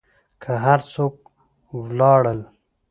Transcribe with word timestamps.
که 0.41 0.51
هر 0.65 0.79
څوک 0.93 1.15
و 1.75 1.81
لاړل. 1.99 2.39